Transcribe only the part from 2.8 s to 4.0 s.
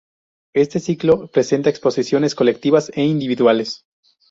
e individuales.